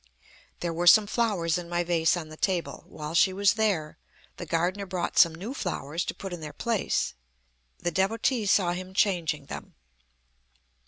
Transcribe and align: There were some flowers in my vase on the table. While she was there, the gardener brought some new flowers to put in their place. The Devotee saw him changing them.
There 0.61 0.73
were 0.73 0.87
some 0.87 1.05
flowers 1.05 1.59
in 1.59 1.69
my 1.69 1.83
vase 1.83 2.17
on 2.17 2.29
the 2.29 2.35
table. 2.35 2.85
While 2.87 3.13
she 3.13 3.31
was 3.33 3.53
there, 3.53 3.99
the 4.37 4.47
gardener 4.47 4.87
brought 4.87 5.19
some 5.19 5.35
new 5.35 5.53
flowers 5.53 6.03
to 6.05 6.15
put 6.15 6.33
in 6.33 6.41
their 6.41 6.53
place. 6.53 7.13
The 7.77 7.91
Devotee 7.91 8.47
saw 8.47 8.71
him 8.71 8.95
changing 8.95 9.45
them. 9.45 9.75